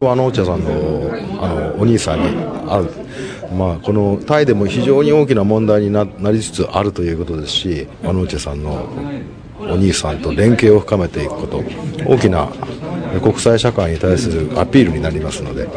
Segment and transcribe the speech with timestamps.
[0.00, 1.10] ワノーチさんの
[1.42, 2.26] あのお兄さんに
[2.68, 8.88] 会う、まあ、このタイでも非常に大きな問題にななりつつあるということですし、ワノーチさんの
[9.58, 11.64] お兄さんと連携を深めていくこと、
[12.06, 12.48] 大きな
[13.20, 15.68] 国際社会に対するアピールになりますので。